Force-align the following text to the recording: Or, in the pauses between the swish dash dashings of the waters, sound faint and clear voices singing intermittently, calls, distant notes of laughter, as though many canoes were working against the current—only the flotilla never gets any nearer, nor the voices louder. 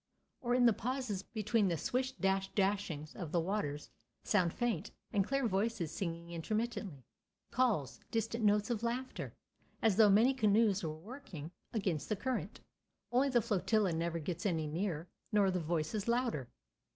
Or, 0.41 0.55
in 0.55 0.65
the 0.65 0.73
pauses 0.73 1.21
between 1.21 1.67
the 1.67 1.77
swish 1.77 2.13
dash 2.13 2.51
dashings 2.53 3.15
of 3.15 3.31
the 3.31 3.39
waters, 3.39 3.91
sound 4.23 4.51
faint 4.51 4.89
and 5.13 5.23
clear 5.23 5.47
voices 5.47 5.91
singing 5.91 6.31
intermittently, 6.31 7.05
calls, 7.51 7.99
distant 8.09 8.43
notes 8.43 8.71
of 8.71 8.81
laughter, 8.81 9.35
as 9.79 9.97
though 9.97 10.09
many 10.09 10.33
canoes 10.33 10.81
were 10.83 10.97
working 10.97 11.51
against 11.71 12.09
the 12.09 12.15
current—only 12.15 13.29
the 13.29 13.43
flotilla 13.43 13.93
never 13.93 14.17
gets 14.17 14.43
any 14.43 14.65
nearer, 14.65 15.07
nor 15.31 15.51
the 15.51 15.59
voices 15.59 16.07
louder. 16.07 16.49